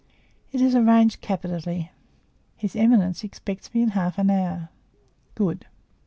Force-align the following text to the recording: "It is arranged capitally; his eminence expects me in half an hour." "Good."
"It 0.51 0.61
is 0.61 0.73
arranged 0.73 1.21
capitally; 1.21 1.91
his 2.55 2.75
eminence 2.75 3.23
expects 3.23 3.71
me 3.71 3.83
in 3.83 3.89
half 3.89 4.17
an 4.17 4.31
hour." 4.31 4.69
"Good." 5.35 5.67